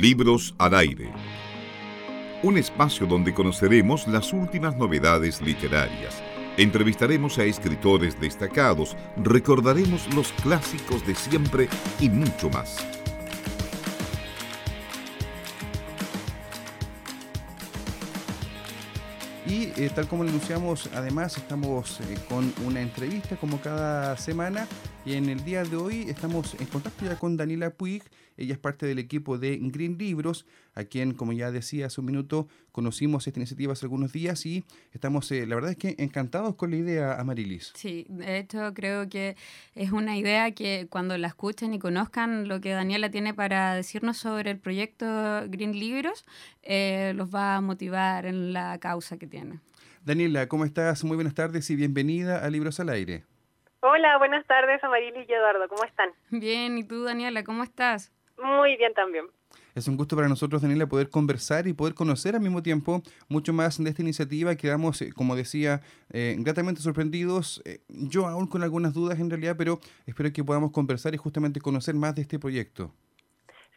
Libros 0.00 0.54
al 0.58 0.74
aire. 0.74 1.10
Un 2.44 2.56
espacio 2.56 3.04
donde 3.04 3.34
conoceremos 3.34 4.06
las 4.06 4.32
últimas 4.32 4.76
novedades 4.76 5.42
literarias. 5.42 6.22
Entrevistaremos 6.56 7.36
a 7.38 7.44
escritores 7.44 8.20
destacados, 8.20 8.96
recordaremos 9.16 10.06
los 10.14 10.30
clásicos 10.34 11.04
de 11.04 11.16
siempre 11.16 11.68
y 11.98 12.08
mucho 12.10 12.48
más. 12.48 12.76
Y 19.48 19.72
eh, 19.82 19.90
tal 19.92 20.06
como 20.06 20.22
lo 20.22 20.30
anunciamos, 20.30 20.88
además 20.94 21.36
estamos 21.38 22.00
eh, 22.02 22.18
con 22.28 22.52
una 22.64 22.82
entrevista 22.82 23.34
como 23.34 23.60
cada 23.60 24.16
semana 24.16 24.68
y 25.08 25.14
en 25.14 25.30
el 25.30 25.42
día 25.42 25.64
de 25.64 25.74
hoy 25.74 26.04
estamos 26.10 26.54
en 26.60 26.66
contacto 26.66 27.06
ya 27.06 27.18
con 27.18 27.38
Daniela 27.38 27.70
Puig, 27.70 28.02
ella 28.36 28.52
es 28.52 28.58
parte 28.58 28.84
del 28.84 28.98
equipo 28.98 29.38
de 29.38 29.56
Green 29.58 29.96
Libros, 29.96 30.44
a 30.74 30.84
quien, 30.84 31.14
como 31.14 31.32
ya 31.32 31.50
decía 31.50 31.86
hace 31.86 32.02
un 32.02 32.06
minuto, 32.08 32.46
conocimos 32.72 33.26
esta 33.26 33.40
iniciativa 33.40 33.72
hace 33.72 33.86
algunos 33.86 34.12
días 34.12 34.44
y 34.44 34.64
estamos, 34.92 35.32
eh, 35.32 35.46
la 35.46 35.54
verdad 35.54 35.70
es 35.70 35.78
que 35.78 35.94
encantados 35.96 36.56
con 36.56 36.72
la 36.72 36.76
idea, 36.76 37.18
Amarilis. 37.18 37.72
Sí, 37.74 38.04
de 38.10 38.36
hecho 38.36 38.74
creo 38.74 39.08
que 39.08 39.34
es 39.74 39.92
una 39.92 40.18
idea 40.18 40.50
que 40.50 40.88
cuando 40.90 41.16
la 41.16 41.28
escuchen 41.28 41.72
y 41.72 41.78
conozcan 41.78 42.46
lo 42.46 42.60
que 42.60 42.72
Daniela 42.72 43.10
tiene 43.10 43.32
para 43.32 43.74
decirnos 43.74 44.18
sobre 44.18 44.50
el 44.50 44.58
proyecto 44.58 45.06
Green 45.48 45.78
Libros, 45.78 46.26
eh, 46.62 47.14
los 47.16 47.34
va 47.34 47.56
a 47.56 47.60
motivar 47.62 48.26
en 48.26 48.52
la 48.52 48.76
causa 48.78 49.16
que 49.16 49.26
tiene. 49.26 49.60
Daniela, 50.04 50.48
¿cómo 50.48 50.66
estás? 50.66 51.02
Muy 51.02 51.14
buenas 51.14 51.34
tardes 51.34 51.70
y 51.70 51.76
bienvenida 51.76 52.44
a 52.44 52.50
Libros 52.50 52.78
al 52.78 52.90
Aire. 52.90 53.24
Hola, 53.80 54.18
buenas 54.18 54.44
tardes, 54.44 54.82
Amarilis 54.82 55.28
y 55.28 55.32
Eduardo, 55.32 55.68
¿cómo 55.68 55.84
están? 55.84 56.10
Bien, 56.30 56.76
¿y 56.78 56.82
tú, 56.82 57.04
Daniela, 57.04 57.44
cómo 57.44 57.62
estás? 57.62 58.12
Muy 58.36 58.76
bien 58.76 58.92
también. 58.92 59.26
Es 59.76 59.86
un 59.86 59.96
gusto 59.96 60.16
para 60.16 60.28
nosotros, 60.28 60.62
Daniela, 60.62 60.88
poder 60.88 61.10
conversar 61.10 61.68
y 61.68 61.74
poder 61.74 61.94
conocer 61.94 62.34
al 62.34 62.40
mismo 62.40 62.60
tiempo 62.60 63.02
mucho 63.28 63.52
más 63.52 63.82
de 63.82 63.88
esta 63.88 64.02
iniciativa. 64.02 64.56
Quedamos, 64.56 65.00
eh, 65.00 65.12
como 65.14 65.36
decía, 65.36 65.80
eh, 66.12 66.34
gratamente 66.38 66.80
sorprendidos. 66.80 67.62
Eh, 67.64 67.78
yo 67.88 68.26
aún 68.26 68.48
con 68.48 68.64
algunas 68.64 68.94
dudas 68.94 69.20
en 69.20 69.30
realidad, 69.30 69.54
pero 69.56 69.78
espero 70.08 70.32
que 70.32 70.42
podamos 70.42 70.72
conversar 70.72 71.14
y 71.14 71.16
justamente 71.16 71.60
conocer 71.60 71.94
más 71.94 72.16
de 72.16 72.22
este 72.22 72.40
proyecto. 72.40 72.92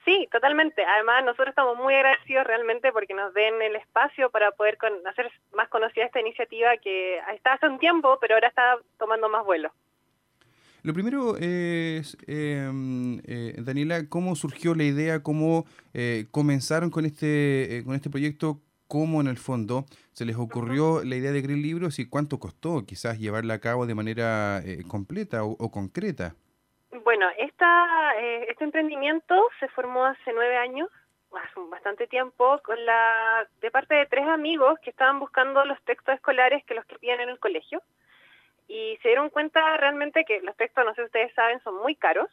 Sí, 0.04 0.28
totalmente. 0.32 0.84
Además, 0.84 1.24
nosotros 1.26 1.50
estamos 1.50 1.78
muy 1.78 1.94
agradecidos 1.94 2.48
realmente 2.48 2.92
porque 2.92 3.14
nos 3.14 3.36
den 3.36 3.62
el 3.62 3.76
espacio 3.76 4.32
para 4.32 4.50
poder 4.50 4.80
hacer 5.06 5.32
más 5.54 5.70
conocida 5.70 6.06
esta 6.06 6.20
iniciativa 6.20 6.76
que 6.78 7.20
está 7.36 7.54
hace 7.54 7.68
un 7.68 7.78
tiempo, 7.78 8.18
pero 8.20 8.34
ahora 8.34 8.48
está 8.48 8.80
tomando 8.98 9.30
más 9.30 9.46
vuelo. 9.46 9.72
Lo 10.84 10.94
primero 10.94 11.38
es, 11.38 12.18
em, 12.26 13.20
eh, 13.28 13.54
Daniela, 13.60 14.10
¿cómo 14.10 14.36
surgió 14.36 14.74
la 14.74 14.84
idea? 14.84 15.22
¿Cómo 15.22 15.66
eh, 15.94 16.26
comenzaron 16.32 16.90
con 16.90 17.06
este, 17.06 17.78
eh, 17.78 17.84
con 17.84 17.94
este 17.94 18.10
proyecto? 18.10 18.58
¿Cómo 18.88 19.22
en 19.22 19.28
el 19.28 19.38
fondo 19.38 19.86
se 20.12 20.26
les 20.26 20.38
ocurrió 20.38 21.04
la 21.04 21.16
idea 21.16 21.32
de 21.32 21.42
Green 21.44 21.62
Libros 21.62 22.00
y 22.00 22.10
cuánto 22.10 22.40
costó 22.40 22.84
quizás 22.84 23.20
llevarla 23.20 23.54
a 23.54 23.60
cabo 23.60 23.86
de 23.86 23.94
manera 23.94 24.60
eh, 24.66 24.84
completa 24.88 25.44
o, 25.44 25.70
concreta? 25.70 26.34
Bueno, 27.04 27.28
esta, 27.38 28.14
este 28.50 28.64
emprendimiento 28.64 29.36
se 29.60 29.68
formó 29.70 30.06
hace 30.06 30.34
nueve 30.34 30.58
años, 30.58 30.90
hace 31.32 31.60
bastante 31.70 32.08
tiempo, 32.08 32.60
con 32.66 32.84
la 32.86 33.48
de 33.62 33.70
parte 33.70 33.94
de 33.94 34.08
tres 34.08 34.28
amigos 34.28 34.80
que 34.84 34.90
estaban 34.90 35.20
buscando 35.20 35.64
los 35.64 35.80
textos 35.84 36.16
escolares 36.16 36.66
que 36.66 36.74
los 36.74 36.86
que 36.86 36.98
piden 36.98 37.22
en 37.22 37.30
el 37.30 37.40
colegio 37.40 37.84
y 38.68 38.98
se 39.02 39.10
dieron 39.10 39.30
cuenta 39.30 39.78
realmente 39.78 40.26
que 40.26 40.42
los 40.42 40.56
textos, 40.56 40.86
no 40.86 40.94
sé 40.94 41.02
si 41.02 41.06
ustedes 41.06 41.34
saben, 41.34 41.62
son 41.64 41.76
muy 41.82 41.96
caros 41.96 42.30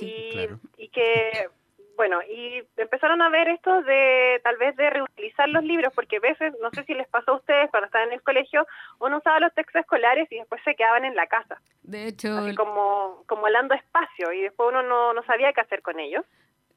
y, 0.00 0.48
y 0.76 0.88
que, 0.88 1.48
bueno, 1.96 2.20
y 2.22 2.62
empezaron 2.76 3.22
a 3.22 3.30
ver 3.30 3.48
esto 3.48 3.82
de 3.82 4.40
tal 4.44 4.56
vez 4.58 4.76
de 4.76 4.90
reutilizar 4.90 5.48
los 5.48 5.64
libros, 5.64 5.92
porque 5.94 6.16
a 6.16 6.20
veces, 6.20 6.54
no 6.60 6.70
sé 6.70 6.84
si 6.84 6.94
les 6.94 7.08
pasó 7.08 7.32
a 7.32 7.36
ustedes 7.36 7.70
cuando 7.70 7.86
estaban 7.86 8.08
en 8.08 8.14
el 8.14 8.22
colegio, 8.22 8.66
uno 9.00 9.18
usaba 9.18 9.40
los 9.40 9.54
textos 9.54 9.80
escolares 9.80 10.30
y 10.30 10.36
después 10.36 10.60
se 10.64 10.74
quedaban 10.74 11.04
en 11.04 11.16
la 11.16 11.26
casa. 11.26 11.60
De 11.82 12.06
hecho... 12.06 12.36
Así 12.36 12.54
como, 12.54 13.24
como 13.26 13.46
hablando 13.46 13.74
espacio 13.74 14.32
y 14.32 14.42
después 14.42 14.68
uno 14.68 14.82
no, 14.82 15.14
no 15.14 15.22
sabía 15.24 15.52
qué 15.52 15.62
hacer 15.62 15.82
con 15.82 15.98
ellos. 15.98 16.24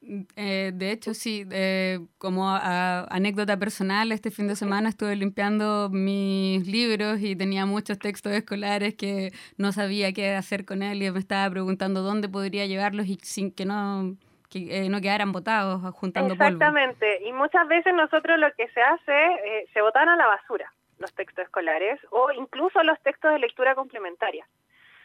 Eh, 0.02 0.72
de 0.74 0.92
hecho, 0.92 1.12
sí, 1.12 1.46
eh, 1.50 1.98
como 2.16 2.48
anécdota 2.50 3.58
personal, 3.58 4.12
este 4.12 4.30
fin 4.30 4.48
de 4.48 4.56
semana 4.56 4.88
estuve 4.88 5.14
limpiando 5.14 5.90
mis 5.90 6.66
libros 6.66 7.20
y 7.20 7.36
tenía 7.36 7.66
muchos 7.66 7.98
textos 7.98 8.32
escolares 8.32 8.94
que 8.94 9.30
no 9.58 9.72
sabía 9.72 10.12
qué 10.12 10.34
hacer 10.34 10.64
con 10.64 10.82
él 10.82 11.02
y 11.02 11.10
me 11.10 11.18
estaba 11.18 11.50
preguntando 11.50 12.00
dónde 12.00 12.30
podría 12.30 12.64
llevarlos 12.66 13.06
y 13.06 13.18
sin 13.22 13.52
que 13.52 13.66
no 13.66 14.16
que 14.48 14.84
eh, 14.84 14.88
no 14.88 15.00
quedaran 15.00 15.30
botados 15.30 15.80
juntando 15.94 16.32
Exactamente, 16.32 17.22
y 17.24 17.32
muchas 17.32 17.68
veces 17.68 17.94
nosotros 17.94 18.36
lo 18.40 18.52
que 18.54 18.66
se 18.68 18.80
hace, 18.82 19.68
se 19.72 19.80
botan 19.80 20.08
a 20.08 20.16
la 20.16 20.26
basura 20.26 20.72
los 20.98 21.14
textos 21.14 21.44
escolares 21.44 22.00
o 22.10 22.32
incluso 22.32 22.82
los 22.82 23.00
textos 23.02 23.32
de 23.32 23.38
lectura 23.38 23.76
complementaria. 23.76 24.44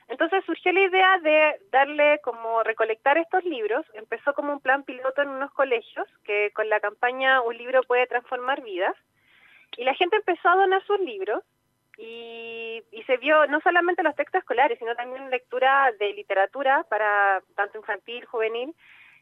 Entonces 0.08 0.44
surgió 0.46 0.72
la 0.72 0.82
idea 0.82 1.18
de 1.20 1.60
darle 1.72 2.20
como 2.24 2.62
recolectar 2.64 3.18
estos 3.18 3.44
libros, 3.44 3.86
empezó 3.94 4.34
como 4.34 4.54
un 4.54 4.60
plan 4.60 4.84
piloto 4.84 5.22
en 5.22 5.30
unos 5.30 5.52
colegios, 5.52 6.08
que 6.24 6.52
con 6.52 6.70
la 6.70 6.80
campaña 6.80 7.42
Un 7.42 7.58
libro 7.58 7.82
puede 7.84 8.06
transformar 8.08 8.62
vidas, 8.62 8.96
y 9.78 9.84
la 9.84 9.96
gente 9.96 10.16
empezó 10.18 10.50
a 10.50 10.56
donar 10.56 10.84
sus 10.86 11.00
libros, 11.00 11.44
y, 11.98 12.84
y 12.92 13.04
se 13.04 13.18
vio 13.18 13.48
no 13.48 13.62
solamente 13.62 14.04
los 14.04 14.16
textos 14.16 14.40
escolares, 14.40 14.78
sino 14.78 14.96
también 14.96 15.30
lectura 15.30 15.92
de 15.98 16.14
literatura 16.14 16.86
para 16.90 17.42
tanto 17.56 17.78
infantil, 17.80 18.26
juvenil, 18.26 18.76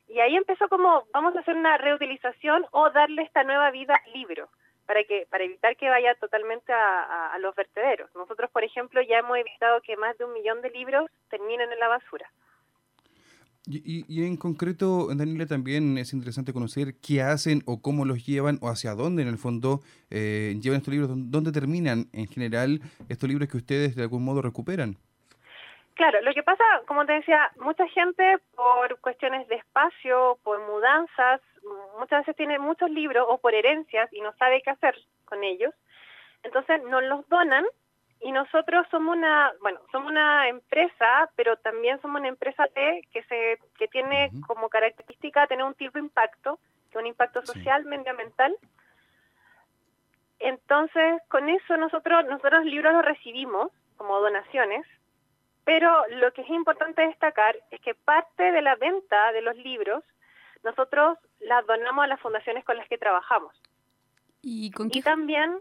y 0.07 0.19
ahí 0.19 0.35
empezó 0.35 0.67
como, 0.67 1.05
vamos 1.13 1.35
a 1.35 1.39
hacer 1.39 1.55
una 1.55 1.77
reutilización 1.77 2.65
o 2.71 2.89
darle 2.89 3.21
esta 3.21 3.43
nueva 3.43 3.71
vida 3.71 3.95
al 4.05 4.13
libro 4.13 4.49
para 4.85 5.03
que 5.03 5.25
para 5.29 5.43
evitar 5.43 5.75
que 5.75 5.89
vaya 5.89 6.15
totalmente 6.15 6.73
a, 6.73 7.37
los 7.39 7.55
vertederos. 7.55 8.09
Nosotros, 8.15 8.49
por 8.51 8.63
ejemplo, 8.63 9.01
ya 9.01 9.19
hemos 9.19 9.37
evitado 9.37 9.81
que 9.81 9.97
más 9.97 10.17
de 10.17 10.25
un 10.25 10.33
millón 10.33 10.61
de 10.61 10.69
libros 10.69 11.09
terminen 11.29 11.71
en 11.71 11.79
la 11.79 11.87
basura. 11.87 12.29
Y, 13.65 14.03
y, 14.09 14.25
en 14.25 14.35
concreto, 14.35 15.07
Daniela, 15.15 15.45
también 15.45 15.97
es 15.97 16.11
interesante 16.11 16.51
conocer 16.51 16.95
qué 17.01 17.21
hacen 17.21 17.61
o 17.65 17.81
cómo 17.81 18.03
los 18.03 18.25
llevan 18.25 18.59
o 18.61 18.67
hacia 18.67 18.93
dónde 18.93 19.21
en 19.21 19.29
el 19.29 19.37
fondo 19.37 19.79
eh, 20.09 20.55
llevan 20.61 20.79
estos 20.79 20.93
libros, 20.93 21.09
dónde 21.13 21.53
terminan 21.53 22.07
en 22.11 22.27
general 22.27 22.81
estos 23.07 23.29
libros 23.29 23.47
que 23.47 23.55
ustedes 23.55 23.95
de 23.95 24.03
algún 24.03 24.25
modo 24.25 24.41
recuperan. 24.41 24.97
Claro, 25.93 26.21
lo 26.21 26.33
que 26.33 26.43
pasa, 26.43 26.63
como 26.87 27.05
te 27.05 27.13
decía, 27.13 27.51
mucha 27.57 27.87
gente 27.87 28.37
por 28.55 28.99
cuestiones 28.99 29.47
de 29.47 29.55
espacio, 29.55 30.37
por 30.43 30.59
mudanzas, 30.67 31.39
muchas 31.99 32.21
veces 32.21 32.35
tiene 32.35 32.59
muchos 32.59 32.89
libros 32.89 33.25
o 33.29 33.37
por 33.37 33.53
herencias 33.53 34.11
y 34.13 34.21
no 34.21 34.33
sabe 34.33 34.61
qué 34.61 34.71
hacer 34.71 34.95
con 35.25 35.43
ellos. 35.43 35.73
Entonces 36.43 36.83
nos 36.83 37.03
los 37.03 37.27
donan 37.29 37.65
y 38.19 38.31
nosotros 38.31 38.85
somos 38.89 39.17
una, 39.17 39.51
bueno, 39.61 39.79
somos 39.91 40.11
una 40.11 40.47
empresa, 40.47 41.29
pero 41.35 41.57
también 41.57 42.01
somos 42.01 42.19
una 42.19 42.29
empresa 42.29 42.65
de, 42.75 43.07
que 43.11 43.23
se 43.23 43.59
que 43.77 43.87
tiene 43.87 44.31
como 44.47 44.69
característica 44.69 45.47
tener 45.47 45.65
un 45.65 45.73
tipo 45.73 45.93
de 45.93 46.05
impacto, 46.05 46.59
que 46.91 46.97
un 46.97 47.07
impacto 47.07 47.45
social, 47.45 47.85
medioambiental. 47.85 48.55
Entonces, 50.39 51.21
con 51.29 51.49
eso 51.49 51.77
nosotros 51.77 52.25
nosotros 52.25 52.63
los 52.63 52.65
libros 52.65 52.93
los 52.93 53.05
recibimos 53.05 53.71
como 53.97 54.19
donaciones 54.19 54.85
pero 55.65 56.05
lo 56.09 56.31
que 56.33 56.41
es 56.41 56.49
importante 56.49 57.01
destacar 57.07 57.57
es 57.71 57.79
que 57.81 57.95
parte 57.95 58.51
de 58.51 58.61
la 58.61 58.75
venta 58.75 59.31
de 59.31 59.41
los 59.41 59.55
libros 59.57 60.03
nosotros 60.63 61.17
las 61.39 61.65
donamos 61.65 62.05
a 62.05 62.07
las 62.07 62.19
fundaciones 62.19 62.63
con 62.63 62.77
las 62.77 62.87
que 62.87 62.97
trabajamos. 62.97 63.53
Y, 64.41 64.71
con 64.71 64.89
qué? 64.89 64.99
y 64.99 65.01
también 65.01 65.59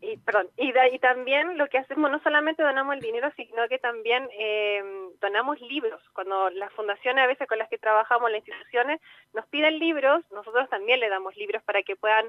y, 0.00 0.16
perdón, 0.18 0.48
y, 0.56 0.72
y, 0.92 0.98
también 0.98 1.56
lo 1.58 1.68
que 1.68 1.78
hacemos 1.78 2.10
no 2.10 2.20
solamente 2.22 2.62
donamos 2.62 2.94
el 2.94 3.00
dinero, 3.00 3.30
sino 3.36 3.68
que 3.68 3.78
también 3.78 4.28
eh, 4.32 4.82
donamos 5.20 5.60
libros. 5.60 6.00
Cuando 6.12 6.50
las 6.50 6.72
fundaciones 6.72 7.22
a 7.22 7.28
veces 7.28 7.46
con 7.48 7.58
las 7.58 7.68
que 7.68 7.78
trabajamos, 7.78 8.30
las 8.30 8.46
instituciones, 8.46 9.00
nos 9.32 9.46
piden 9.46 9.78
libros, 9.78 10.24
nosotros 10.32 10.68
también 10.70 11.00
le 11.00 11.08
damos 11.08 11.36
libros 11.36 11.62
para 11.62 11.82
que 11.82 11.96
puedan 11.96 12.26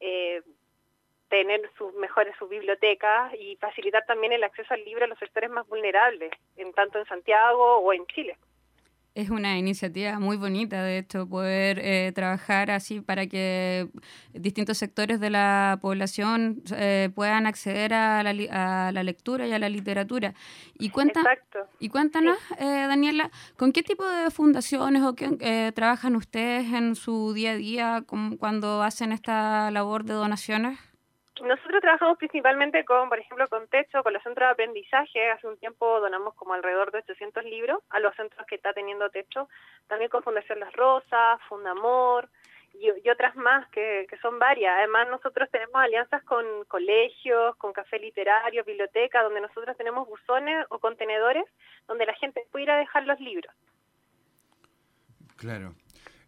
eh, 0.00 0.42
tener 1.28 1.70
sus 1.78 1.94
mejores 1.94 2.36
sus 2.38 2.48
bibliotecas 2.48 3.32
y 3.34 3.56
facilitar 3.56 4.04
también 4.06 4.32
el 4.32 4.44
acceso 4.44 4.74
al 4.74 4.84
libro 4.84 5.04
a 5.04 5.08
los 5.08 5.18
sectores 5.18 5.50
más 5.50 5.66
vulnerables, 5.66 6.30
en 6.56 6.72
tanto 6.74 6.98
en 6.98 7.06
Santiago 7.06 7.78
o 7.78 7.92
en 7.92 8.06
Chile. 8.06 8.36
Es 9.14 9.30
una 9.30 9.56
iniciativa 9.58 10.18
muy 10.18 10.36
bonita, 10.36 10.82
de 10.82 10.98
hecho, 10.98 11.28
poder 11.28 11.78
eh, 11.78 12.10
trabajar 12.12 12.72
así 12.72 13.00
para 13.00 13.28
que 13.28 13.88
distintos 14.32 14.78
sectores 14.78 15.20
de 15.20 15.30
la 15.30 15.78
población 15.80 16.62
eh, 16.72 17.10
puedan 17.14 17.46
acceder 17.46 17.94
a 17.94 18.24
la, 18.24 18.88
a 18.88 18.90
la, 18.90 19.02
lectura 19.04 19.46
y 19.46 19.52
a 19.52 19.60
la 19.60 19.68
literatura. 19.68 20.34
Y, 20.80 20.90
cuenta, 20.90 21.22
y 21.78 21.90
cuéntanos, 21.90 22.36
eh, 22.58 22.64
Daniela, 22.64 23.30
¿con 23.56 23.70
qué 23.70 23.84
tipo 23.84 24.04
de 24.04 24.32
fundaciones 24.32 25.02
o 25.02 25.14
qué, 25.14 25.70
trabajan 25.76 26.16
ustedes 26.16 26.72
en 26.72 26.96
su 26.96 27.34
día 27.34 27.52
a 27.52 27.56
día 27.56 28.04
cuando 28.40 28.82
hacen 28.82 29.12
esta 29.12 29.70
labor 29.70 30.04
de 30.04 30.14
donaciones? 30.14 30.76
Nosotros 31.42 31.80
trabajamos 31.80 32.16
principalmente 32.18 32.84
con, 32.84 33.08
por 33.08 33.18
ejemplo, 33.18 33.48
con 33.48 33.66
Techo, 33.66 34.02
con 34.04 34.12
los 34.12 34.22
centros 34.22 34.46
de 34.46 34.52
aprendizaje. 34.52 35.30
Hace 35.30 35.48
un 35.48 35.58
tiempo 35.58 36.00
donamos 36.00 36.34
como 36.34 36.54
alrededor 36.54 36.92
de 36.92 36.98
800 36.98 37.44
libros 37.44 37.82
a 37.90 37.98
los 37.98 38.14
centros 38.14 38.46
que 38.46 38.54
está 38.54 38.72
teniendo 38.72 39.10
Techo. 39.10 39.48
También 39.88 40.10
con 40.10 40.22
Fundación 40.22 40.60
Las 40.60 40.72
Rosas, 40.74 41.40
Fundamor. 41.48 42.28
y, 42.74 43.08
otras 43.08 43.34
más 43.36 43.68
que, 43.70 44.06
son 44.22 44.38
varias. 44.38 44.78
Además, 44.78 45.08
nosotros 45.08 45.50
tenemos 45.50 45.74
alianzas 45.76 46.22
con 46.24 46.44
colegios, 46.66 47.56
con 47.56 47.72
café 47.72 47.98
literario, 47.98 48.64
biblioteca, 48.64 49.22
donde 49.22 49.40
nosotros 49.40 49.76
tenemos 49.76 50.08
buzones 50.08 50.66
o 50.70 50.78
contenedores 50.78 51.44
donde 51.88 52.06
la 52.06 52.14
gente 52.14 52.46
puede 52.50 52.64
ir 52.64 52.70
a 52.70 52.78
dejar 52.78 53.06
los 53.06 53.18
libros. 53.20 53.52
Claro. 55.36 55.74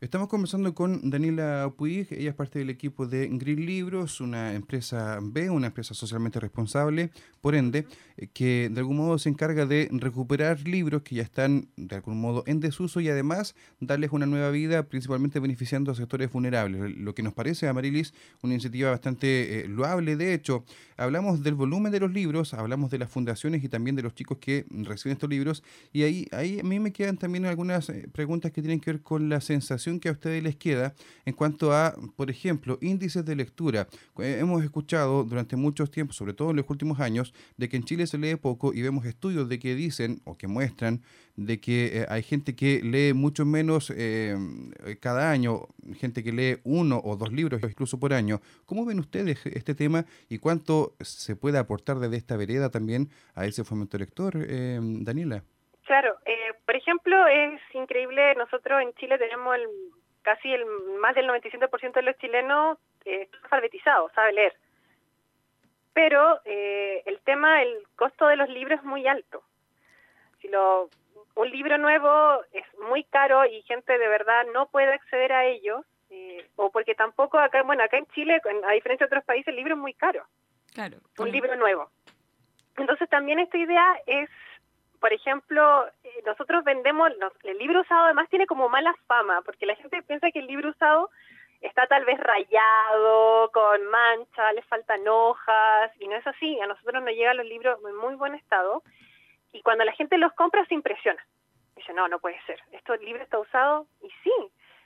Estamos 0.07 0.29
conversando 0.29 0.73
con 0.73 1.11
Daniela 1.11 1.73
Puig, 1.77 2.07
ella 2.13 2.31
es 2.31 2.37
parte 2.37 2.61
del 2.61 2.71
equipo 2.71 3.09
de 3.09 3.27
Green 3.29 3.67
Libros, 3.67 4.21
una 4.21 4.55
empresa 4.55 5.19
B, 5.21 5.51
una 5.51 5.67
empresa 5.67 5.95
socialmente 5.95 6.39
responsable, 6.39 7.11
por 7.41 7.57
ende, 7.57 7.87
eh, 8.17 8.29
que 8.33 8.71
de 8.71 8.79
algún 8.79 8.99
modo 8.99 9.19
se 9.19 9.29
encarga 9.29 9.67
de 9.67 9.89
recuperar 9.91 10.61
libros 10.61 11.03
que 11.03 11.17
ya 11.17 11.25
están 11.25 11.67
de 11.77 11.97
algún 11.97 12.21
modo 12.21 12.45
en 12.47 12.61
desuso 12.61 13.01
y 13.01 13.09
además 13.09 13.57
darles 13.81 14.13
una 14.13 14.27
nueva 14.27 14.51
vida, 14.51 14.85
principalmente 14.85 15.41
beneficiando 15.41 15.91
a 15.91 15.97
sectores 15.97 16.31
vulnerables. 16.31 16.97
Lo 16.97 17.13
que 17.13 17.25
nos 17.25 17.33
parece, 17.33 17.67
Amarilis, 17.67 18.15
una 18.43 18.53
iniciativa 18.53 18.93
bastante 18.93 19.65
eh, 19.65 19.69
loable. 19.69 20.15
De 20.15 20.35
hecho, 20.35 20.65
hablamos 20.97 21.43
del 21.43 21.55
volumen 21.55 21.91
de 21.91 21.99
los 21.99 22.13
libros, 22.13 22.55
hablamos 22.55 22.93
de 22.93 22.99
las 22.99 23.11
fundaciones 23.11 23.65
y 23.65 23.69
también 23.69 23.97
de 23.97 24.03
los 24.03 24.15
chicos 24.15 24.39
que 24.39 24.67
reciben 24.71 25.15
estos 25.15 25.29
libros, 25.29 25.65
y 25.93 26.05
ahí, 26.05 26.29
ahí 26.31 26.61
a 26.61 26.63
mí 26.63 26.79
me 26.79 26.93
quedan 26.93 27.17
también 27.17 27.45
algunas 27.45 27.89
eh, 27.89 28.09
preguntas 28.13 28.53
que 28.53 28.63
tienen 28.63 28.79
que 28.79 28.93
ver 28.93 29.03
con 29.03 29.29
la 29.29 29.41
sensación 29.41 29.96
que 30.01 30.09
a 30.09 30.13
ustedes 30.13 30.43
les 30.43 30.57
queda 30.57 30.95
en 31.25 31.35
cuanto 31.35 31.73
a, 31.73 31.95
por 32.17 32.31
ejemplo, 32.31 32.79
índices 32.81 33.25
de 33.25 33.37
lectura. 33.37 33.89
Eh, 34.19 34.39
hemos 34.41 34.63
escuchado 34.65 35.25
durante 35.25 35.57
muchos 35.57 35.91
tiempos, 35.91 36.17
sobre 36.17 36.35
todo 36.35 36.51
en 36.51 36.57
los 36.57 36.67
últimos 36.69 37.01
años, 37.01 37.33
de 37.57 37.69
que 37.69 37.77
en 37.77 37.85
Chile 37.85 38.07
se 38.07 38.19
lee 38.19 38.37
poco 38.37 38.73
y 38.73 38.83
vemos 38.83 39.05
estudios 39.07 39.49
de 39.49 39.59
que 39.59 39.75
dicen 39.75 40.21
o 40.25 40.37
que 40.37 40.47
muestran 40.47 41.03
de 41.37 41.61
que 41.61 42.01
eh, 42.01 42.07
hay 42.09 42.23
gente 42.23 42.55
que 42.55 42.81
lee 42.83 43.13
mucho 43.13 43.45
menos 43.45 43.93
eh, 43.95 44.37
cada 45.01 45.31
año, 45.31 45.69
gente 45.97 46.25
que 46.25 46.33
lee 46.33 46.61
uno 46.65 47.01
o 47.05 47.17
dos 47.17 47.33
libros 47.33 47.61
incluso 47.63 47.99
por 47.99 48.15
año. 48.15 48.41
¿Cómo 48.65 48.87
ven 48.87 48.99
ustedes 48.99 49.39
este 49.45 49.75
tema 49.75 50.07
y 50.29 50.39
cuánto 50.39 50.97
se 51.01 51.37
puede 51.37 51.59
aportar 51.59 51.99
desde 51.99 52.17
esta 52.17 52.37
vereda 52.37 52.71
también 52.71 53.11
a 53.35 53.45
ese 53.47 53.65
fomento 53.65 53.99
lector, 53.99 54.47
Daniela? 55.05 55.45
Claro, 55.87 56.17
eh, 56.25 56.53
por 56.65 56.75
ejemplo, 56.75 57.27
es 57.29 57.61
increíble, 57.73 58.35
nosotros 58.35 58.83
en 58.83 58.93
Chile 58.95 59.19
tenemos 59.19 59.55
el, 59.55 59.69
casi 60.23 60.53
el 60.53 60.67
más 61.01 61.15
del 61.15 61.29
97% 61.29 61.93
de 61.93 62.03
los 62.03 62.19
chilenos 62.19 62.79
eh, 63.05 63.29
alfabetizados, 63.45 64.13
sabe 64.13 64.33
leer. 64.33 64.55
Pero 65.95 66.41
eh, 66.45 67.05
el 67.07 67.21
tema, 67.21 67.63
el 67.63 67.87
costo 67.95 68.27
de 68.27 68.37
los 68.37 68.49
libros 68.49 68.81
es 68.81 68.85
muy 68.85 69.07
alto. 69.07 69.45
Si 70.43 70.49
lo, 70.49 70.91
un 71.37 71.51
libro 71.51 71.79
nuevo 71.79 72.43
es 72.53 72.65
muy 72.91 73.05
caro 73.05 73.47
y 73.47 73.63
gente 73.63 73.97
de 73.97 74.09
verdad 74.09 74.45
no 74.53 74.67
puede 74.67 74.93
acceder 74.93 75.33
a 75.33 75.45
ellos, 75.45 75.85
eh, 76.11 76.49
o 76.57 76.73
porque 76.73 76.97
tampoco 76.97 77.39
acá, 77.39 77.63
bueno, 77.63 77.85
acá 77.85 77.97
en 77.97 78.07
Chile, 78.09 78.41
a 78.67 78.73
diferencia 78.73 79.07
de 79.07 79.15
otros 79.15 79.25
países, 79.25 79.49
el 79.49 79.57
libro 79.57 79.75
es 79.75 79.81
muy 79.81 79.95
caro. 79.95 80.27
Claro. 80.75 80.99
Un 81.19 81.31
libro 81.31 81.55
nuevo. 81.55 81.91
Entonces 82.77 83.09
también 83.09 83.39
esta 83.39 83.57
idea 83.57 83.97
es 84.07 84.29
por 85.01 85.13
ejemplo, 85.13 85.87
eh, 86.05 86.23
nosotros 86.25 86.65
vendemos, 86.65 87.11
el 87.43 87.59
libro 87.59 87.81
usado 87.81 88.05
además 88.05 88.29
tiene 88.29 88.47
como 88.47 88.69
mala 88.69 88.95
fama, 89.07 89.43
porque 89.43 89.67
la 89.67 89.77
gente 89.77 90.03
piensa 90.03 90.31
que 90.31 90.41
el 90.41 90.47
libro 90.47 90.71
usado 90.71 91.11
está 91.61 91.87
tal 91.87 92.05
vez 92.05 92.19
rayado, 92.21 93.51
con 93.53 93.87
mancha, 93.87 94.53
le 94.53 94.63
faltan 94.63 95.07
hojas, 95.09 95.91
y 95.99 96.09
no 96.09 96.17
es 96.17 96.27
así. 96.27 96.61
A 96.61 96.67
nosotros 96.67 97.03
nos 97.03 97.15
llegan 97.15 97.37
los 97.37 97.47
libros 97.47 97.79
en 97.87 97.97
muy 97.97 98.15
buen 98.15 98.35
estado, 98.35 98.83
y 99.53 99.63
cuando 99.63 99.85
la 99.85 99.93
gente 99.93 100.19
los 100.19 100.33
compra 100.33 100.65
se 100.67 100.75
impresiona. 100.75 101.25
Dice, 101.75 101.93
no, 101.93 102.09
no 102.09 102.19
puede 102.19 102.41
ser, 102.47 102.61
¿esto 102.73 102.97
libro 102.97 103.23
está 103.23 103.39
usado? 103.39 103.87
Y 104.03 104.09
sí, 104.23 104.33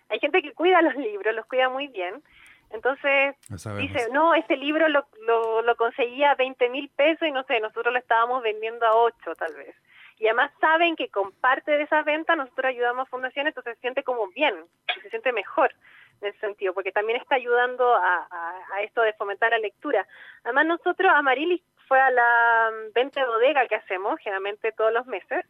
hay 0.09 0.19
gente 0.19 0.43
que 0.43 0.53
cuida 0.53 0.83
los 0.83 0.97
libros, 0.97 1.35
los 1.35 1.47
cuida 1.47 1.69
muy 1.69 1.87
bien. 1.89 2.23
Entonces 2.71 3.35
dice, 3.79 4.09
no, 4.13 4.35
este 4.35 4.57
libro 4.57 4.89
lo, 4.89 5.05
lo, 5.27 5.63
lo 5.63 5.77
conseguía 5.77 6.33
a 6.33 6.35
20 6.37 6.69
mil 6.69 6.89
pesos 6.91 7.27
y 7.27 7.33
no 7.33 7.43
sé, 7.45 7.59
nosotros 7.59 7.93
lo 7.93 7.99
estábamos 7.99 8.43
vendiendo 8.43 8.87
a 8.87 8.95
8 8.95 9.35
tal 9.37 9.55
vez 9.55 9.75
y 10.21 10.27
además 10.27 10.53
saben 10.61 10.97
que 10.97 11.09
con 11.09 11.33
parte 11.33 11.73
de 11.73 11.85
esa 11.85 12.03
venta 12.03 12.37
nosotros 12.37 12.67
ayudamos 12.67 13.09
a 13.09 13.11
fundaciones, 13.11 13.53
entonces 13.53 13.75
se 13.77 13.81
siente 13.81 14.03
como 14.03 14.29
bien, 14.29 14.55
se 15.03 15.09
siente 15.09 15.33
mejor 15.33 15.73
en 16.21 16.29
ese 16.29 16.39
sentido, 16.41 16.75
porque 16.75 16.93
también 16.93 17.19
está 17.19 17.37
ayudando 17.37 17.95
a, 17.95 18.29
esto 18.83 19.01
de 19.01 19.15
fomentar 19.15 19.51
la 19.51 19.59
lectura. 19.59 20.07
Además 20.45 20.67
nosotros, 20.67 21.11
Amarilis 21.15 21.63
fue 21.89 21.99
a 21.99 22.11
la 22.11 22.71
mm, 22.71 22.93
venta 22.93 23.21
de 23.21 23.27
bodega 23.27 23.67
que 23.67 23.77
hacemos 23.77 24.21
generalmente 24.21 24.73
todos 24.73 24.93
los 24.93 25.07
meses, 25.07 25.47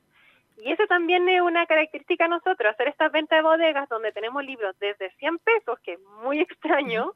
y 0.59 0.71
eso 0.71 0.87
también 0.87 1.29
es 1.29 1.41
una 1.41 1.67
característica 1.67 2.25
de 2.25 2.31
nosotros, 2.31 2.73
hacer 2.73 2.87
estas 2.87 3.11
ventas 3.11 3.39
de 3.39 3.43
bodegas 3.43 3.89
donde 3.89 4.13
tenemos 4.13 4.45
libros 4.45 4.79
desde 4.79 5.11
100 5.17 5.39
pesos, 5.39 5.81
que 5.81 5.95
es 5.95 6.01
muy 6.23 6.41
extraño, 6.49 7.15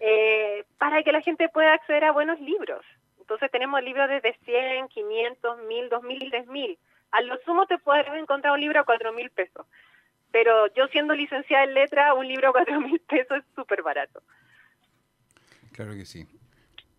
eh, 0.00 0.64
para 0.78 1.02
que 1.02 1.12
la 1.12 1.20
gente 1.20 1.50
pueda 1.50 1.74
acceder 1.74 2.04
a 2.04 2.12
buenos 2.12 2.40
libros. 2.40 2.82
Entonces 3.18 3.50
tenemos 3.50 3.82
libros 3.82 4.08
desde 4.08 4.38
100, 4.44 4.88
500, 4.88 5.58
1000, 5.58 5.88
2000, 5.90 6.30
3000 6.30 6.78
a 7.14 7.22
lo 7.22 7.38
sumo 7.44 7.66
te 7.66 7.78
puedes 7.78 8.06
encontrar 8.14 8.52
un 8.52 8.60
libro 8.60 8.80
a 8.80 8.84
cuatro 8.84 9.12
mil 9.12 9.30
pesos. 9.30 9.66
Pero 10.32 10.66
yo 10.74 10.88
siendo 10.88 11.14
licenciada 11.14 11.64
en 11.64 11.74
letra, 11.74 12.12
un 12.14 12.26
libro 12.26 12.48
a 12.48 12.52
cuatro 12.52 12.80
mil 12.80 13.00
pesos 13.00 13.38
es 13.38 13.44
súper 13.54 13.82
barato. 13.82 14.20
Claro 15.72 15.92
que 15.92 16.04
sí. 16.04 16.26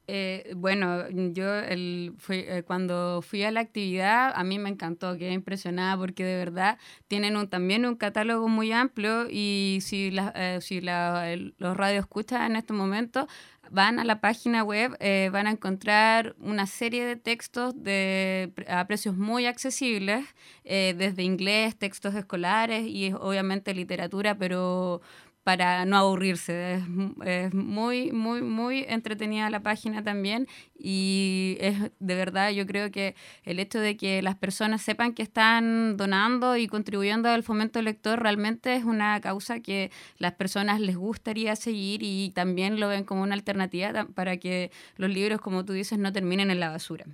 Eh, 0.08 0.54
bueno, 0.56 1.10
yo 1.10 1.56
el, 1.56 2.14
eh, 2.30 2.64
cuando 2.66 3.24
fui 3.24 3.44
a 3.44 3.52
la 3.52 3.62
actividad, 3.62 4.34
a 4.36 4.44
mí 4.44 4.60
me 4.60 4.70
encantó, 4.70 5.18
quedé 5.18 5.34
impresionada 5.34 5.98
porque 5.98 6.24
de 6.24 6.38
verdad 6.38 6.78
tienen 7.08 7.36
un, 7.38 7.50
también 7.50 7.86
un 7.86 7.96
catálogo 7.96 8.48
muy 8.48 8.72
amplio 8.72 9.28
y 9.30 9.80
si, 9.82 10.12
la, 10.12 10.32
eh, 10.36 11.54
los 11.58 11.80
escuchan 11.90 12.52
en 12.52 12.56
este 12.58 12.74
momento 12.74 13.28
van 13.72 14.00
a 14.00 14.04
la 14.04 14.22
página 14.22 14.64
web, 14.64 14.96
eh, 15.00 15.30
van 15.32 15.48
a 15.48 15.52
encontrar 15.52 16.36
una 16.40 16.68
serie 16.68 17.06
de 17.06 17.16
textos 17.16 17.74
de, 17.82 18.54
a 18.68 18.86
precios 18.88 19.16
muy 19.18 19.46
accesibles, 19.46 20.24
eh, 20.64 20.94
desde 20.98 21.24
inglés, 21.24 21.76
textos 21.78 22.16
escolares 22.16 22.86
y 22.88 23.12
obviamente 23.14 23.74
literatura, 23.74 24.38
pero 24.38 25.02
para 25.46 25.86
no 25.86 25.98
aburrirse. 25.98 26.82
Es, 27.24 27.54
muy, 27.54 28.12
muy, 28.12 28.42
muy 28.42 28.84
entretenida 28.90 29.48
la 29.52 29.60
página 29.60 30.04
también 30.04 30.48
y 30.76 31.58
es 31.62 31.92
de 32.00 32.16
verdad, 32.16 32.50
yo 32.50 32.66
creo 32.66 32.90
que 32.90 33.14
el 33.44 33.60
hecho 33.60 33.80
de 33.80 33.96
que 33.96 34.24
las 34.24 34.34
personas 34.36 34.82
sepan 34.82 35.14
que 35.14 35.22
están 35.22 35.98
donando 35.98 36.58
y 36.58 36.66
contribuyendo 36.66 37.30
al 37.30 37.44
fomento 37.44 37.80
lector 37.84 38.24
realmente 38.24 38.74
es 38.74 38.86
una 38.86 39.22
causa 39.22 39.60
que 39.60 39.92
las 40.18 40.34
personas 40.34 40.80
les 40.80 40.98
gustaría 40.98 41.56
seguir 41.56 42.02
y 42.02 42.32
también 42.34 42.80
lo 42.80 42.88
ven 42.88 43.04
como 43.04 43.22
una 43.22 43.36
alternativa 43.36 44.08
para 44.16 44.38
que 44.38 44.72
los 44.98 45.12
libros, 45.12 45.42
como 45.42 45.64
tú 45.64 45.74
dices, 45.74 46.00
no 46.00 46.12
terminen 46.12 46.50
en 46.50 46.60
la 46.60 46.72
basura. 46.72 47.06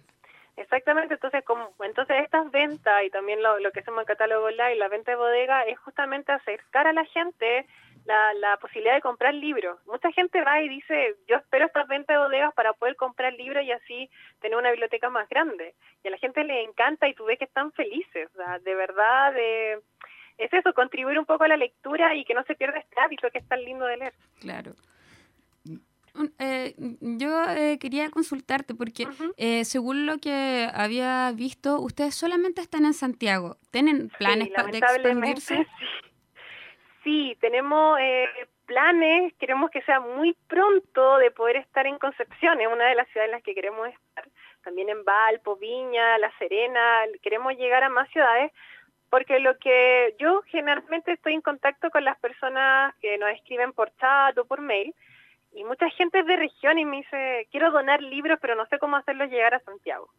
Exactamente, 0.56 1.16
entonces 1.16 1.44
como 1.44 1.70
entonces 1.84 2.16
estas 2.24 2.50
ventas 2.52 3.04
y 3.04 3.10
también 3.10 3.44
lo, 3.44 3.60
lo 3.60 3.72
que 3.72 3.82
hacemos 3.82 4.02
en 4.02 4.06
catálogo 4.06 4.46
online, 4.46 4.76
la 4.76 4.88
venta 4.88 5.12
de 5.12 5.18
bodega, 5.18 5.64
es 5.64 5.78
justamente 5.80 6.32
acercar 6.32 6.88
a 6.88 6.94
la 6.94 7.04
gente 7.04 7.66
la, 8.06 8.34
la 8.34 8.58
posibilidad 8.58 8.96
de 8.96 9.02
comprar 9.02 9.34
libros. 9.34 9.80
Mucha 9.86 10.12
gente 10.12 10.42
va 10.44 10.62
y 10.62 10.70
dice, 10.70 11.16
yo 11.28 11.38
espero 11.38 11.66
estas 11.66 11.88
ventas 11.88 12.16
de 12.16 12.24
bodegas 12.24 12.54
para 12.54 12.74
poder 12.74 12.96
comprar 12.96 13.34
libros 13.34 13.64
y 13.64 13.72
así 13.72 14.10
tener 14.40 14.58
una 14.58 14.72
biblioteca 14.72 15.10
más 15.10 15.28
grande. 15.30 15.76
Y 16.04 16.08
a 16.08 16.12
la 16.12 16.18
gente 16.18 16.44
le 16.44 16.64
encanta 16.64 17.08
y 17.08 17.14
tú 17.14 17.26
ves 17.26 17.38
que 17.38 17.46
están 17.46 17.72
felices. 17.74 18.30
de 18.64 18.76
verdad, 18.76 19.34
de, 19.34 19.80
es 20.38 20.54
eso, 20.54 20.74
contribuir 20.74 21.20
un 21.20 21.26
poco 21.26 21.44
a 21.44 21.48
la 21.48 21.58
lectura 21.58 22.16
y 22.16 22.26
que 22.26 22.34
no 22.34 22.44
se 22.44 22.56
pierda 22.56 22.80
este 22.80 23.00
hábito 23.00 23.30
que 23.30 23.40
es 23.40 23.48
tan 23.48 23.64
lindo 23.64 23.86
de 23.86 23.98
leer. 23.98 24.14
Claro. 24.40 24.74
Eh, 26.40 26.76
yo 27.00 27.50
eh, 27.50 27.78
quería 27.80 28.10
consultarte 28.10 28.76
porque 28.76 29.08
eh, 29.38 29.64
según 29.64 30.06
lo 30.06 30.18
que 30.18 30.68
había 30.74 31.32
visto, 31.32 31.80
ustedes 31.80 32.16
solamente 32.16 32.62
están 32.62 32.86
en 32.86 32.94
Santiago. 32.94 33.58
¿Tienen 33.72 34.10
planes 34.18 34.50
para 34.50 34.78
expandirse? 34.78 35.66
Sí, 36.11 36.11
tenemos 37.40 38.00
eh, 38.00 38.28
planes, 38.66 39.34
queremos 39.40 39.72
que 39.72 39.82
sea 39.82 40.00
muy 40.00 40.36
pronto 40.48 41.18
de 41.18 41.32
poder 41.32 41.58
estar 41.58 41.86
en 41.88 41.98
Concepción, 41.98 42.62
es 42.62 42.68
una 42.68 42.86
de 42.86 42.96
las 42.96 43.08
ciudades 43.10 43.30
en 43.30 43.36
las 43.38 43.44
que 43.44 43.56
queremos 43.56 43.88
estar, 43.88 44.28
también 44.64 44.90
en 44.90 45.04
Valpo, 45.04 45.58
Viña, 45.58 46.18
La 46.18 46.32
Serena, 46.38 47.04
queremos 47.22 47.58
llegar 47.58 47.84
a 47.84 47.90
más 47.90 48.10
ciudades, 48.10 48.52
porque 49.10 49.40
lo 49.40 49.58
que 49.58 50.16
yo 50.20 50.42
generalmente 50.48 51.12
estoy 51.12 51.34
en 51.34 51.42
contacto 51.42 51.90
con 51.90 52.06
las 52.06 52.18
personas 52.20 52.96
que 53.02 53.18
nos 53.18 53.30
escriben 53.32 53.74
por 53.74 53.94
chat 53.98 54.38
o 54.38 54.46
por 54.46 54.62
mail, 54.62 54.94
y 55.54 55.64
mucha 55.66 55.90
gente 55.90 56.20
es 56.20 56.26
de 56.26 56.38
región 56.38 56.80
y 56.80 56.86
me 56.86 56.98
dice, 56.98 57.48
quiero 57.52 57.72
donar 57.72 58.02
libros, 58.02 58.40
pero 58.42 58.56
no 58.56 58.66
sé 58.68 58.80
cómo 58.80 58.96
hacerlos 58.96 59.30
llegar 59.30 59.54
a 59.54 59.60
Santiago. 59.60 60.10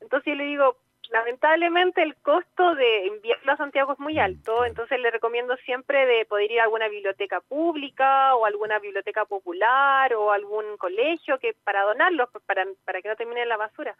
Entonces 0.00 0.32
yo 0.32 0.34
le 0.34 0.44
digo, 0.44 0.76
lamentablemente 1.10 2.02
el 2.02 2.14
costo 2.16 2.74
de 2.74 3.06
enviarlo 3.06 3.52
a 3.52 3.56
Santiago 3.56 3.92
es 3.92 3.98
muy 3.98 4.14
mm, 4.14 4.20
alto, 4.20 4.64
entonces 4.64 5.00
le 5.00 5.10
recomiendo 5.10 5.56
siempre 5.58 6.06
de 6.06 6.24
poder 6.26 6.50
ir 6.50 6.60
a 6.60 6.64
alguna 6.64 6.88
biblioteca 6.88 7.40
pública 7.40 8.34
o 8.34 8.44
alguna 8.44 8.78
biblioteca 8.78 9.24
popular 9.24 10.14
o 10.14 10.32
algún 10.32 10.76
colegio 10.76 11.38
que 11.38 11.54
para 11.64 11.82
donarlos, 11.82 12.28
pues, 12.30 12.44
para, 12.44 12.64
para 12.84 13.02
que 13.02 13.08
no 13.08 13.16
termine 13.16 13.42
en 13.42 13.48
la 13.48 13.56
basura. 13.56 13.96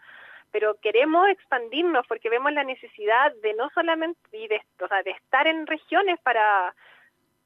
Pero 0.50 0.76
queremos 0.80 1.28
expandirnos 1.28 2.06
porque 2.06 2.30
vemos 2.30 2.52
la 2.52 2.64
necesidad 2.64 3.34
de 3.42 3.54
no 3.54 3.68
solamente 3.70 4.20
y 4.32 4.48
de, 4.48 4.62
o 4.80 4.88
sea, 4.88 5.02
de 5.02 5.10
estar 5.10 5.46
en 5.46 5.66
regiones 5.66 6.18
para 6.20 6.74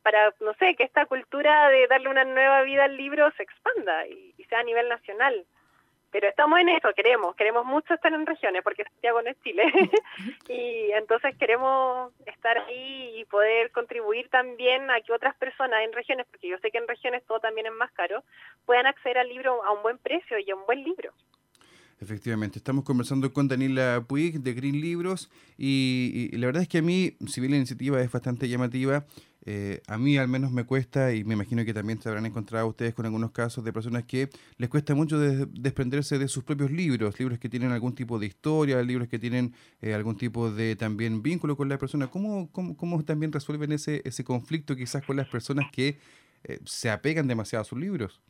para, 0.02 0.34
no 0.40 0.52
sé, 0.54 0.74
que 0.74 0.84
esta 0.84 1.06
cultura 1.06 1.68
de 1.68 1.86
darle 1.86 2.08
una 2.08 2.24
nueva 2.24 2.62
vida 2.62 2.84
al 2.84 2.96
libro 2.96 3.30
se 3.36 3.42
expanda 3.42 4.06
y, 4.06 4.34
sea 4.48 4.60
a 4.60 4.64
nivel 4.64 4.88
nacional. 4.88 5.46
Pero 6.12 6.28
estamos 6.28 6.60
en 6.60 6.68
eso, 6.68 6.92
queremos, 6.94 7.34
queremos 7.34 7.64
mucho 7.64 7.94
estar 7.94 8.12
en 8.12 8.26
regiones, 8.26 8.62
porque 8.62 8.84
Santiago 8.84 9.22
no 9.22 9.30
es 9.30 9.40
Chile. 9.42 9.64
y 10.48 10.92
entonces 10.92 11.34
queremos 11.38 12.12
estar 12.26 12.58
ahí 12.58 13.18
y 13.18 13.24
poder 13.24 13.70
contribuir 13.72 14.28
también 14.28 14.90
a 14.90 15.00
que 15.00 15.12
otras 15.12 15.34
personas 15.36 15.82
en 15.84 15.92
regiones, 15.92 16.26
porque 16.30 16.48
yo 16.48 16.58
sé 16.58 16.70
que 16.70 16.78
en 16.78 16.86
regiones 16.86 17.24
todo 17.24 17.40
también 17.40 17.66
es 17.66 17.72
más 17.72 17.90
caro, 17.92 18.22
puedan 18.66 18.86
acceder 18.86 19.16
al 19.18 19.28
libro 19.28 19.64
a 19.64 19.72
un 19.72 19.82
buen 19.82 19.96
precio 19.98 20.38
y 20.38 20.50
a 20.50 20.54
un 20.54 20.66
buen 20.66 20.84
libro. 20.84 21.12
Efectivamente, 22.02 22.58
estamos 22.58 22.84
conversando 22.84 23.32
con 23.32 23.46
Daniela 23.46 24.04
Puig 24.06 24.40
de 24.40 24.54
Green 24.54 24.80
Libros 24.80 25.30
y, 25.56 26.36
la 26.36 26.46
verdad 26.46 26.62
es 26.62 26.68
que 26.68 26.78
a 26.78 26.82
mí, 26.82 27.16
si 27.28 27.40
bien 27.40 27.52
la 27.52 27.58
iniciativa 27.58 28.00
es 28.00 28.10
bastante 28.10 28.48
llamativa, 28.48 29.06
eh, 29.44 29.80
a 29.88 29.98
mí 29.98 30.16
al 30.18 30.28
menos 30.28 30.52
me 30.52 30.64
cuesta 30.64 31.12
y 31.12 31.24
me 31.24 31.34
imagino 31.34 31.64
que 31.64 31.74
también 31.74 32.00
se 32.00 32.08
habrán 32.08 32.26
encontrado 32.26 32.68
ustedes 32.68 32.94
con 32.94 33.06
algunos 33.06 33.32
casos 33.32 33.64
de 33.64 33.72
personas 33.72 34.04
que 34.04 34.28
les 34.56 34.70
cuesta 34.70 34.94
mucho 34.94 35.18
desprenderse 35.18 36.18
de 36.18 36.28
sus 36.28 36.44
propios 36.44 36.70
libros, 36.70 37.18
libros 37.18 37.38
que 37.40 37.48
tienen 37.48 37.72
algún 37.72 37.94
tipo 37.94 38.18
de 38.20 38.26
historia, 38.26 38.80
libros 38.82 39.08
que 39.08 39.18
tienen 39.18 39.52
eh, 39.80 39.94
algún 39.94 40.16
tipo 40.16 40.50
de 40.50 40.76
también 40.76 41.22
vínculo 41.22 41.56
con 41.56 41.68
la 41.68 41.78
persona. 41.78 42.06
¿Cómo, 42.06 42.50
cómo, 42.52 42.76
cómo 42.76 43.04
también 43.04 43.32
resuelven 43.32 43.72
ese, 43.72 44.02
ese 44.04 44.22
conflicto 44.22 44.76
quizás 44.76 45.04
con 45.04 45.16
las 45.16 45.28
personas 45.28 45.70
que 45.72 45.98
eh, 46.44 46.58
se 46.64 46.90
apegan 46.90 47.26
demasiado 47.26 47.62
a 47.62 47.64
sus 47.64 47.78
libros? 47.78 48.22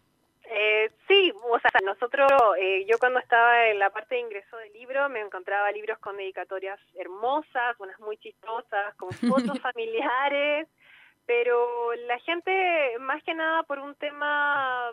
o 1.52 1.58
sea, 1.58 1.70
nosotros, 1.84 2.30
eh, 2.58 2.86
yo 2.88 2.98
cuando 2.98 3.18
estaba 3.18 3.66
en 3.66 3.78
la 3.78 3.90
parte 3.90 4.14
de 4.14 4.22
ingreso 4.22 4.56
del 4.56 4.72
libro, 4.72 5.06
me 5.10 5.20
encontraba 5.20 5.70
libros 5.70 5.98
con 5.98 6.16
dedicatorias 6.16 6.80
hermosas, 6.94 7.76
unas 7.78 7.98
muy 8.00 8.16
chistosas, 8.16 8.94
con 8.96 9.12
fotos 9.12 9.58
familiares, 9.60 10.66
pero 11.26 11.94
la 12.06 12.18
gente, 12.20 12.98
más 13.00 13.22
que 13.22 13.34
nada 13.34 13.62
por 13.62 13.78
un 13.78 13.94
tema, 13.94 14.90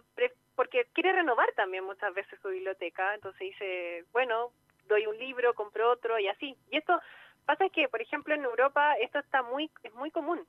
porque 0.56 0.86
quiere 0.94 1.14
renovar 1.14 1.52
también 1.54 1.84
muchas 1.84 2.14
veces 2.14 2.40
su 2.42 2.50
biblioteca, 2.50 3.14
entonces 3.16 3.40
dice, 3.40 4.06
bueno, 4.12 4.52
doy 4.88 5.06
un 5.08 5.18
libro, 5.18 5.54
compro 5.54 5.92
otro 5.92 6.20
y 6.20 6.28
así. 6.28 6.56
Y 6.70 6.78
esto 6.78 7.00
pasa 7.46 7.70
que, 7.70 7.88
por 7.88 8.02
ejemplo, 8.02 8.34
en 8.34 8.44
Europa 8.44 8.94
esto 8.96 9.20
está 9.20 9.42
muy, 9.42 9.72
es 9.84 9.94
muy 9.94 10.12
común, 10.12 10.46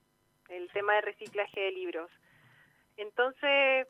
el 0.48 0.70
tema 0.72 0.94
de 0.94 1.02
reciclaje 1.02 1.60
de 1.60 1.72
libros. 1.72 2.10
Entonces, 2.96 3.86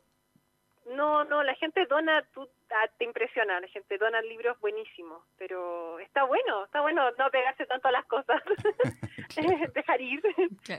no, 0.85 1.23
no, 1.25 1.43
la 1.43 1.55
gente 1.55 1.85
dona, 1.85 2.23
tú, 2.33 2.47
ah, 2.73 2.89
te 2.97 3.05
impresiona, 3.05 3.59
la 3.59 3.67
gente 3.67 3.97
dona 3.97 4.21
libros 4.21 4.59
buenísimos, 4.59 5.23
pero 5.37 5.99
está 5.99 6.23
bueno, 6.23 6.65
está 6.65 6.81
bueno 6.81 7.11
no 7.17 7.29
pegarse 7.29 7.65
tanto 7.65 7.87
a 7.87 7.91
las 7.91 8.05
cosas, 8.05 8.41
dejar 9.73 10.01
ir 10.01 10.21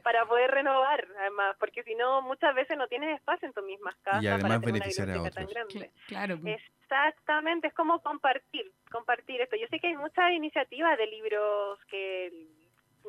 para 0.02 0.26
poder 0.26 0.50
renovar, 0.50 1.06
además, 1.18 1.56
porque 1.58 1.82
si 1.82 1.94
no, 1.94 2.22
muchas 2.22 2.54
veces 2.54 2.76
no 2.76 2.88
tienes 2.88 3.16
espacio 3.16 3.48
en 3.48 3.54
tu 3.54 3.62
mismas 3.62 3.94
casas 4.02 4.22
y 4.22 4.28
además 4.28 4.60
para 4.60 4.72
beneficiar 4.72 5.10
a 5.10 5.22
otros. 5.22 5.46
Claro. 6.06 6.38
Exactamente, 6.44 7.68
es 7.68 7.74
como 7.74 8.00
compartir, 8.02 8.70
compartir 8.90 9.40
esto. 9.40 9.56
Yo 9.56 9.66
sé 9.68 9.78
que 9.78 9.88
hay 9.88 9.96
muchas 9.96 10.32
iniciativas 10.32 10.98
de 10.98 11.06
libros 11.06 11.78
que 11.86 12.30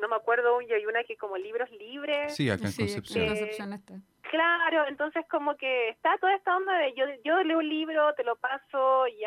no 0.00 0.08
me 0.08 0.16
acuerdo, 0.16 0.60
y 0.60 0.72
hay 0.72 0.86
una 0.86 1.04
que 1.04 1.16
como 1.16 1.36
libros 1.36 1.70
libres. 1.70 2.34
Sí, 2.34 2.50
acá 2.50 2.66
en 2.66 2.74
Concepción. 2.74 3.72
está. 3.72 3.94
Claro, 4.30 4.86
entonces 4.88 5.24
como 5.30 5.56
que 5.56 5.90
está 5.90 6.16
toda 6.18 6.34
esta 6.34 6.56
onda 6.56 6.76
de 6.78 6.94
yo, 6.94 7.04
yo 7.24 7.42
leo 7.44 7.58
un 7.58 7.68
libro, 7.68 8.14
te 8.14 8.24
lo 8.24 8.36
paso 8.36 9.06
y, 9.06 9.22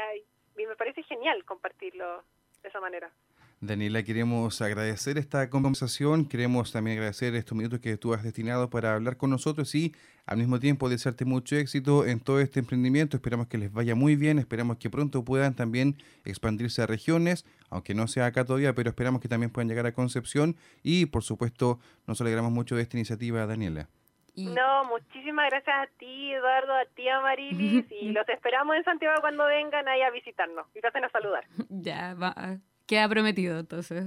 y 0.62 0.66
me 0.66 0.76
parece 0.76 1.04
genial 1.04 1.46
compartirlo 1.46 2.24
de 2.62 2.70
esa 2.70 2.80
manera. 2.82 3.12
Daniela, 3.60 4.04
queremos 4.04 4.62
agradecer 4.62 5.18
esta 5.18 5.50
conversación, 5.50 6.30
queremos 6.30 6.72
también 6.72 6.98
agradecer 6.98 7.34
estos 7.34 7.58
minutos 7.58 7.80
que 7.80 7.98
tú 7.98 8.14
has 8.14 8.22
destinado 8.22 8.70
para 8.70 8.94
hablar 8.94 9.18
con 9.18 9.32
nosotros 9.32 9.74
y 9.74 9.96
al 10.28 10.38
mismo 10.38 10.60
tiempo 10.60 10.90
desearte 10.90 11.26
mucho 11.26 11.56
éxito 11.56 12.06
en 12.06 12.20
todo 12.20 12.40
este 12.40 12.60
emprendimiento. 12.60 13.18
Esperamos 13.18 13.48
que 13.48 13.58
les 13.58 13.74
vaya 13.74 13.96
muy 13.96 14.16
bien, 14.16 14.38
esperamos 14.38 14.78
que 14.78 14.92
pronto 14.92 15.26
puedan 15.26 15.56
también 15.56 15.98
expandirse 16.24 16.84
a 16.84 16.86
regiones, 16.86 17.46
aunque 17.72 17.96
no 17.96 18.08
sea 18.08 18.28
acá 18.28 18.46
todavía, 18.46 18.74
pero 18.76 18.92
esperamos 18.92 19.22
que 19.22 19.28
también 19.28 19.50
puedan 19.50 19.68
llegar 19.68 19.88
a 19.88 19.92
Concepción 19.92 20.56
y 20.84 21.08
por 21.08 21.24
supuesto 21.24 21.80
nos 22.06 22.22
alegramos 22.22 22.52
mucho 22.52 22.76
de 22.76 22.84
esta 22.84 22.96
iniciativa, 22.96 23.48
Daniela. 23.48 23.90
No, 24.36 24.86
muchísimas 24.86 25.50
gracias 25.50 25.76
a 25.76 25.88
ti, 25.98 26.32
Eduardo, 26.32 26.74
a 26.74 26.86
ti, 26.94 27.10
Amarilis, 27.10 27.86
y 27.90 28.10
los 28.12 28.30
esperamos 28.30 28.76
en 28.76 28.84
Santiago 28.84 29.16
cuando 29.20 29.48
vengan 29.48 29.88
ahí 29.88 30.04
a 30.04 30.12
visitarnos 30.12 30.68
y 30.76 30.80
pasen 30.80 31.06
a 31.06 31.10
saludar. 31.10 31.44
Ya, 31.70 32.14
va. 32.14 32.60
Queda 32.88 33.08
prometido, 33.10 33.60
entonces. 33.60 34.06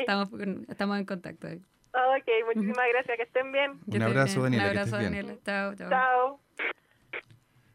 Estamos, 0.00 0.30
estamos 0.68 0.98
en 0.98 1.04
contacto. 1.04 1.48
Ok, 1.48 2.28
muchísimas 2.46 2.88
gracias. 2.88 3.16
Que 3.16 3.22
estén 3.24 3.52
bien. 3.52 3.80
Un 3.86 4.02
abrazo, 4.02 4.42
Daniela. 4.42 4.64
Un 4.64 4.70
abrazo, 4.70 4.96
Daniela. 4.96 5.34
Chao, 5.44 5.74
chao. 5.74 5.90
Chao. 5.90 6.43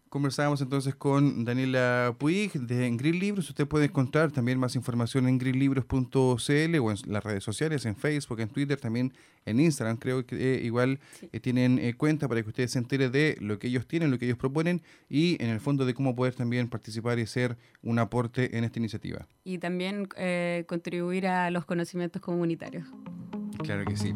Conversábamos 0.09 0.59
entonces 0.61 0.95
con 0.95 1.45
Daniela 1.45 2.15
Puig 2.17 2.53
de 2.53 2.89
Green 2.97 3.19
Libros. 3.19 3.47
Usted 3.47 3.67
puede 3.67 3.85
encontrar 3.85 4.31
también 4.31 4.57
más 4.57 4.75
información 4.75 5.27
en 5.27 5.37
greenlibros.cl 5.37 6.79
o 6.79 6.91
en 6.91 6.97
las 7.05 7.23
redes 7.23 7.43
sociales, 7.43 7.85
en 7.85 7.95
Facebook, 7.95 8.39
en 8.39 8.49
Twitter, 8.49 8.79
también 8.79 9.13
en 9.45 9.59
Instagram. 9.59 9.97
Creo 9.97 10.25
que 10.25 10.55
eh, 10.55 10.63
igual 10.63 10.99
eh, 11.31 11.39
tienen 11.39 11.77
eh, 11.77 11.93
cuenta 11.93 12.27
para 12.27 12.41
que 12.41 12.49
ustedes 12.49 12.71
se 12.71 12.79
enteren 12.79 13.11
de 13.11 13.37
lo 13.39 13.59
que 13.59 13.67
ellos 13.67 13.85
tienen, 13.85 14.09
lo 14.09 14.17
que 14.17 14.25
ellos 14.25 14.39
proponen 14.39 14.81
y 15.09 15.37
en 15.43 15.51
el 15.51 15.59
fondo 15.59 15.85
de 15.85 15.93
cómo 15.93 16.15
poder 16.15 16.33
también 16.33 16.69
participar 16.69 17.19
y 17.19 17.27
ser 17.27 17.55
un 17.83 17.99
aporte 17.99 18.57
en 18.57 18.63
esta 18.63 18.79
iniciativa. 18.79 19.27
Y 19.43 19.59
también 19.59 20.07
contribuir 20.65 21.27
a 21.27 21.51
los 21.51 21.65
conocimientos 21.65 22.19
comunitarios. 22.19 22.87
Claro 23.63 23.85
que 23.85 23.95
sí. 23.95 24.15